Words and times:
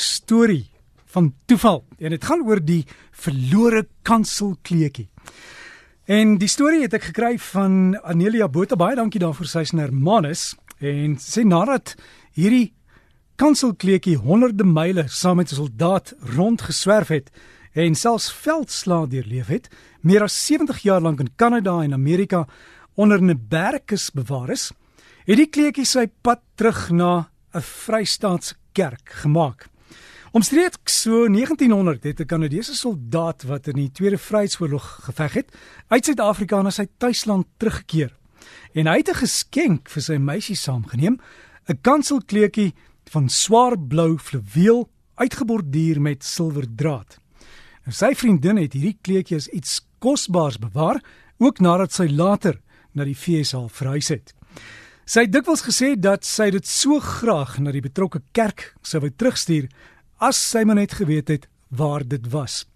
storie 0.00 0.66
van 1.14 1.32
toeval 1.46 1.84
en 1.98 2.14
dit 2.14 2.24
gaan 2.24 2.42
oor 2.46 2.60
die 2.64 2.84
verlore 3.12 3.86
kanselkleetjie. 4.02 5.08
En 6.10 6.38
die 6.40 6.50
storie 6.50 6.82
het 6.82 6.94
ek 6.96 7.10
gekry 7.12 7.36
van 7.52 7.94
Anelia 8.02 8.48
Botha. 8.48 8.74
Baie 8.76 8.96
dankie 8.98 9.20
daarvoor 9.22 9.46
sy 9.46 9.62
is 9.66 9.74
in 9.74 9.82
Hermanus 9.82 10.44
en 10.80 11.16
sê 11.22 11.44
nadat 11.46 11.94
hierdie 12.34 12.72
kanselkleetjie 13.40 14.16
honderde 14.20 14.66
myle 14.66 15.06
saam 15.08 15.38
met 15.38 15.52
'n 15.52 15.60
soldaat 15.60 16.14
rondgeswerf 16.36 17.08
het 17.08 17.30
en 17.72 17.94
selfs 17.94 18.32
veldslae 18.32 19.06
deurleef 19.06 19.46
het, 19.46 19.68
meer 20.02 20.22
as 20.22 20.46
70 20.46 20.82
jaar 20.82 21.00
lank 21.00 21.20
in 21.20 21.30
Kanada 21.36 21.82
en 21.82 21.92
Amerika 21.92 22.46
onder 22.94 23.22
'n 23.22 23.46
bergkis 23.48 24.10
bewaar 24.10 24.50
is, 24.50 24.72
het 25.24 25.36
die 25.36 25.46
kleetjie 25.46 25.86
sy 25.86 26.06
pad 26.22 26.40
terug 26.56 26.90
na 26.90 27.30
'n 27.54 27.62
Vrystaatse 27.62 28.54
kerk 28.72 29.10
gemaak. 29.22 29.68
Omstreeks 30.30 31.00
so 31.02 31.26
1900 31.26 32.04
het 32.04 32.20
'n 32.20 32.26
Kanadese 32.26 32.74
soldaat 32.74 33.42
wat 33.42 33.66
in 33.66 33.74
die 33.74 33.90
Tweede 33.90 34.18
Vryheidsoorlog 34.18 34.98
geveg 35.02 35.32
het, 35.32 35.56
uit 35.88 36.04
Suid-Afrika 36.04 36.62
na 36.62 36.70
sy 36.70 36.86
tuisland 36.98 37.46
teruggekeer. 37.56 38.16
En 38.72 38.86
hy 38.86 38.96
het 38.96 39.08
'n 39.08 39.14
geskenk 39.26 39.88
vir 39.88 40.02
sy 40.02 40.16
meisie 40.16 40.56
saamgeneem, 40.56 41.18
'n 41.68 41.80
kanselkleedjie 41.80 42.74
van 43.04 43.28
swaar 43.28 43.78
blou 43.78 44.18
fluweel 44.18 44.88
uitgeborduur 45.14 46.00
met 46.00 46.24
silwerdraad. 46.24 47.18
Nou 47.84 47.92
sy 47.92 48.14
vriendin 48.14 48.56
het 48.56 48.72
hierdie 48.72 48.98
kleedjie 49.02 49.36
as 49.36 49.48
iets 49.48 49.80
kosbaars 49.98 50.58
bewaar, 50.58 51.02
ook 51.38 51.58
nadat 51.58 51.92
sy 51.92 52.06
later 52.06 52.60
na 52.92 53.04
die 53.04 53.16
FSA 53.16 53.68
verhuis 53.68 54.08
het. 54.08 54.34
Sy 55.04 55.20
het 55.20 55.32
dikwels 55.32 55.62
gesê 55.62 55.98
dat 55.98 56.24
sy 56.24 56.50
dit 56.50 56.66
so 56.66 57.00
graag 57.00 57.58
na 57.58 57.72
die 57.72 57.80
betrokke 57.80 58.22
kerk 58.32 58.76
sou 58.82 59.00
wou 59.00 59.10
terugstuur 59.10 59.68
as 60.20 60.38
sy 60.50 60.62
maar 60.68 60.76
net 60.76 60.92
geweet 61.00 61.28
het 61.28 61.48
waar 61.68 62.04
dit 62.06 62.28
was. 62.30 62.66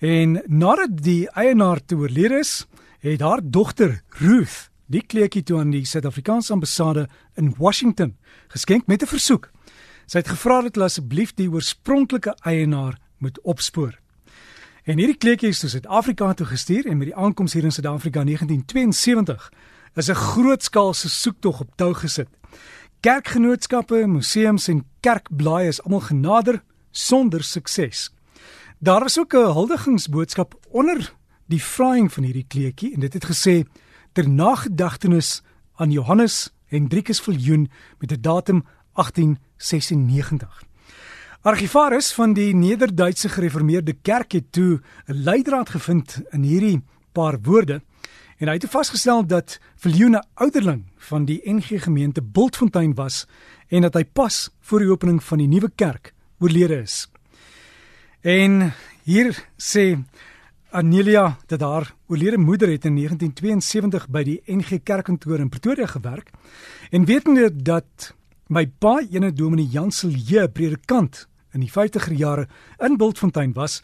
En 0.00 0.40
nadat 0.48 1.02
die 1.04 1.28
eienaar 1.36 1.84
te 1.84 1.96
oorlede 1.96 2.40
is, 2.40 2.66
het 3.04 3.20
haar 3.20 3.40
dogter 3.44 4.00
Ruth 4.20 4.70
die 4.90 5.02
kleedjie 5.06 5.42
toe 5.46 5.60
aan 5.60 5.70
die 5.70 5.84
Suid-Afrikaanse 5.86 6.52
ambassade 6.52 7.06
in 7.38 7.52
Washington 7.58 8.16
geskenk 8.48 8.86
met 8.86 9.02
'n 9.02 9.06
versoek. 9.06 9.50
Sy 10.06 10.18
het 10.18 10.28
gevra 10.28 10.62
dat 10.62 10.74
hulle 10.74 10.86
asseblief 10.86 11.34
die 11.34 11.50
oorspronklike 11.50 12.34
eienaar 12.42 12.98
moet 13.18 13.40
opspoor. 13.40 13.98
En 14.84 14.98
hierdie 14.98 15.16
kleedjie 15.16 15.48
is 15.48 15.58
toe 15.58 15.68
Suid-Afrika 15.68 16.32
toe 16.32 16.46
gestuur 16.46 16.86
en 16.86 16.98
met 16.98 17.06
die 17.06 17.16
aankoms 17.16 17.52
hier 17.52 17.64
in 17.64 17.72
Suid-Afrika 17.72 18.20
in 18.20 18.26
1972 18.26 19.52
is 19.94 20.08
'n 20.08 20.14
grootskaalse 20.14 21.08
soektog 21.08 21.60
op 21.60 21.76
tou 21.76 21.94
gesit. 21.94 22.28
Kerkgenootskappe, 23.00 24.06
museums 24.06 24.68
en 24.68 24.84
kerkblaaie 25.00 25.68
is 25.68 25.82
almal 25.82 26.00
genader 26.00 26.62
sonder 26.90 27.42
sukses. 27.42 28.10
Daar 28.78 29.04
is 29.04 29.18
ook 29.18 29.32
'n 29.34 29.52
huldigingsboodskap 29.52 30.54
onder 30.70 31.14
die 31.46 31.62
vraaiing 31.62 32.12
van 32.12 32.22
hierdie 32.22 32.46
kleedjie 32.48 32.94
en 32.94 33.00
dit 33.00 33.12
het 33.12 33.24
gesê 33.24 33.64
ter 34.12 34.28
nagedagtenis 34.28 35.42
aan 35.74 35.90
Johannes 35.90 36.50
Hendrikus 36.66 37.20
Viljoen 37.20 37.70
met 37.98 38.12
'n 38.12 38.20
datum 38.20 38.64
1896. 38.92 40.62
Argivaris 41.42 42.12
van 42.12 42.32
die 42.32 42.54
Nederduitse 42.54 43.28
Gereformeerde 43.28 43.92
Kerk 43.92 44.32
het 44.32 44.52
toe 44.52 44.80
'n 45.06 45.12
leidraad 45.12 45.68
gevind 45.68 46.22
in 46.30 46.42
hierdie 46.42 46.82
paar 47.12 47.40
woorde 47.42 47.82
en 48.36 48.48
hy 48.48 48.54
het 48.54 48.70
vasgestel 48.70 49.26
dat 49.26 49.60
Viljoen 49.76 50.16
'n 50.16 50.26
ouderling 50.34 50.84
van 50.96 51.24
die 51.24 51.40
NG 51.44 51.82
gemeente 51.82 52.22
Bultfontein 52.22 52.94
was 52.94 53.26
en 53.68 53.80
dat 53.80 53.94
hy 53.94 54.04
pas 54.04 54.50
voor 54.60 54.78
die 54.78 54.90
opening 54.90 55.24
van 55.24 55.38
die 55.38 55.48
nuwe 55.48 55.70
kerk 55.74 56.14
oorlede 56.40 56.82
is. 56.82 57.06
En 58.20 58.72
hier 59.04 59.36
sê 59.56 59.96
Anelia 60.70 61.36
dat 61.46 61.60
haar 61.60 61.94
oorlede 62.06 62.38
moeder 62.38 62.68
het 62.70 62.84
in 62.84 62.94
1972 62.96 64.08
by 64.08 64.22
die 64.22 64.38
NG 64.46 64.82
Kerkkantoor 64.82 65.40
in 65.42 65.48
Pretoria 65.50 65.86
gewerk 65.86 66.30
en 66.90 67.04
wetende 67.04 67.50
dat 67.50 68.12
my 68.48 68.66
pa 68.66 69.00
ene 69.02 69.32
dominee 69.32 69.68
Jansel 69.70 70.10
J 70.10 70.48
predikant 70.48 71.26
in 71.54 71.64
die 71.64 71.70
50er 71.70 72.14
jare 72.14 72.46
in 72.78 72.96
Bultfontein 72.98 73.52
was, 73.54 73.80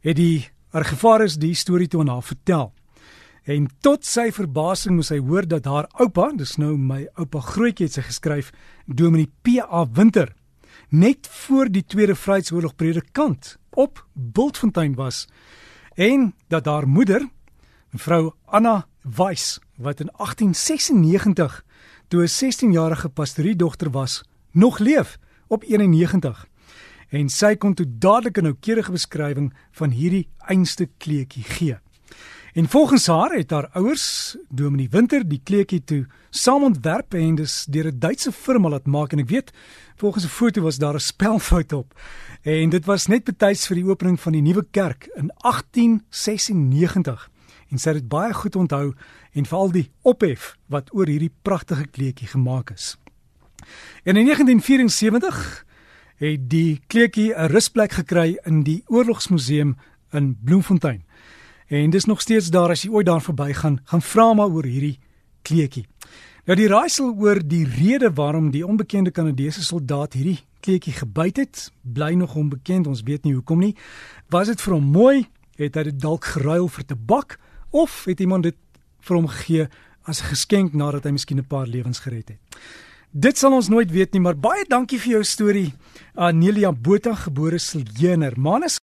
het 0.00 0.16
die 0.18 0.46
argivaris 0.70 1.38
die 1.38 1.54
storie 1.54 1.88
toe 1.88 2.04
aan 2.04 2.12
haar 2.12 2.26
vertel. 2.26 2.72
En 3.48 3.66
tot 3.80 4.04
sy 4.04 4.28
verbasing 4.34 4.98
moes 4.98 5.10
hy 5.10 5.18
hoor 5.24 5.46
dat 5.48 5.66
haar 5.66 5.88
oupa, 6.02 6.28
dis 6.36 6.58
nou 6.60 6.74
my 6.76 7.06
oupa 7.16 7.40
grootjie 7.40 7.88
het 7.88 7.96
sy 7.96 8.04
geskryf, 8.04 8.52
dominee 8.86 9.30
PA 9.42 9.86
Winter 9.96 10.34
net 10.88 11.28
voor 11.28 11.68
die 11.70 11.84
Tweede 11.84 12.14
Vryheidsoorlog 12.16 12.74
predikant 12.74 13.56
op 13.70 14.06
Bultfontein 14.12 14.94
was 14.94 15.26
en 15.94 16.34
dat 16.48 16.64
haar 16.64 16.88
moeder, 16.88 17.28
mevrou 17.90 18.32
Anna 18.44 18.86
Weiss, 19.02 19.58
wat 19.76 20.00
in 20.00 20.10
1896 20.16 21.64
toe 22.08 22.22
'n 22.22 22.28
16-jarige 22.28 23.08
pastoriedogter 23.08 23.90
was, 23.90 24.22
nog 24.50 24.78
leef 24.78 25.18
op 25.46 25.62
91 25.62 26.46
en 27.08 27.28
sy 27.28 27.54
kon 27.56 27.74
toe 27.74 27.86
dadelik 27.98 28.38
'n 28.38 28.42
noukeurige 28.42 28.92
beskrywing 28.92 29.54
van 29.70 29.90
hierdie 29.90 30.28
einste 30.38 30.88
kleetjie 30.98 31.42
gee. 31.44 31.78
En 32.52 32.68
volgens 32.68 33.06
haar 33.06 33.30
het 33.30 33.50
haar 33.50 33.68
ouers, 33.72 34.36
Dominee 34.48 34.88
Winter, 34.90 35.28
die 35.28 35.40
kleedjie 35.44 35.84
toe 35.84 36.06
saam 36.30 36.62
ontwerp 36.62 37.14
en 37.14 37.34
dis 37.34 37.66
deur 37.70 37.86
'n 37.86 37.98
Duitse 37.98 38.32
firma 38.32 38.68
laat 38.68 38.86
maak 38.86 39.12
en 39.12 39.18
ek 39.18 39.28
weet 39.28 39.52
volgens 39.96 40.24
'n 40.24 40.28
foto 40.28 40.62
was 40.62 40.78
daar 40.78 40.94
'n 40.94 41.00
spelfout 41.00 41.72
op. 41.72 42.00
En 42.42 42.68
dit 42.68 42.84
was 42.84 43.06
net 43.06 43.24
betyds 43.24 43.66
vir 43.66 43.76
die 43.76 43.84
opening 43.84 44.20
van 44.20 44.32
die 44.32 44.42
nuwe 44.42 44.66
kerk 44.70 45.10
in 45.14 45.30
1896. 45.36 47.30
En 47.68 47.78
sy 47.78 47.88
het 47.88 47.98
dit 47.98 48.08
baie 48.08 48.34
goed 48.34 48.56
onthou 48.56 48.94
en 49.32 49.46
veral 49.46 49.70
die 49.70 49.90
ophef 50.02 50.56
wat 50.66 50.94
oor 50.94 51.06
hierdie 51.06 51.34
pragtige 51.42 51.86
kleedjie 51.86 52.28
gemaak 52.28 52.70
is. 52.70 52.96
En 54.02 54.16
in 54.16 54.24
1974 54.24 55.64
het 56.16 56.50
die 56.50 56.80
kleedjie 56.86 57.34
'n 57.34 57.46
rusplek 57.46 57.92
gekry 57.92 58.38
in 58.44 58.62
die 58.62 58.82
Oorlogsmuseum 58.86 59.76
in 60.10 60.38
Bloemfontein. 60.44 61.04
En 61.68 61.90
dis 61.90 62.04
nog 62.04 62.20
steeds 62.20 62.48
daar 62.48 62.70
as 62.72 62.82
jy 62.82 62.90
ooit 62.90 63.06
daar 63.06 63.22
verbygaan, 63.22 63.80
gaan 63.84 64.02
vra 64.02 64.32
maar 64.34 64.48
oor 64.48 64.64
hierdie 64.64 64.98
kleetjie. 65.42 65.84
Nou 66.48 66.56
die 66.56 66.68
raaisel 66.68 67.12
oor 67.12 67.42
die 67.44 67.66
rede 67.68 68.08
waarom 68.16 68.50
die 68.50 68.64
onbekende 68.66 69.10
Kanadese 69.12 69.64
soldaat 69.64 70.16
hierdie 70.16 70.38
kleetjie 70.64 70.94
gebyt 70.96 71.36
het, 71.36 71.66
bly 71.82 72.14
nog 72.16 72.34
onbekend. 72.34 72.88
Ons 72.88 73.04
weet 73.04 73.24
nie 73.28 73.34
hoekom 73.34 73.60
nie. 73.60 73.74
Was 74.32 74.48
dit 74.48 74.60
vir 74.64 74.78
hom 74.78 74.88
mooi? 74.94 75.26
Het 75.60 75.76
hy 75.76 75.84
dit 75.90 76.00
dalk 76.00 76.24
geruil 76.24 76.68
vir 76.72 76.88
tabak 76.88 77.36
of 77.70 78.04
het 78.08 78.20
iemand 78.24 78.48
dit 78.48 78.56
vir 79.04 79.16
hom 79.16 79.28
gegee 79.28 79.68
as 80.08 80.22
'n 80.22 80.30
geskenk 80.32 80.72
nadat 80.72 81.04
hy 81.04 81.10
miskien 81.10 81.38
'n 81.38 81.46
paar 81.46 81.66
lewens 81.66 81.98
gered 82.00 82.28
het? 82.28 82.38
Dit 83.08 83.38
sal 83.38 83.52
ons 83.52 83.68
nooit 83.68 83.90
weet 83.90 84.12
nie, 84.12 84.20
maar 84.20 84.36
baie 84.36 84.64
dankie 84.68 84.98
vir 85.00 85.12
jou 85.12 85.24
storie. 85.24 85.72
Anelia 86.14 86.72
Botha 86.72 87.14
gebore 87.14 87.58
Siljener. 87.58 88.34
Manus 88.36 88.76